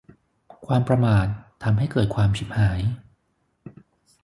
[0.67, 1.27] ความประมาท
[1.63, 2.81] ทำให้เกิดความฉิบหาย